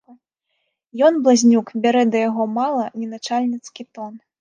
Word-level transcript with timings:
Ён, 1.09 1.19
блазнюк, 1.27 1.67
бярэ 1.85 2.03
да 2.15 2.25
яго 2.29 2.51
мала 2.57 2.91
не 3.01 3.07
начальніцкі 3.15 3.91
тон. 3.97 4.23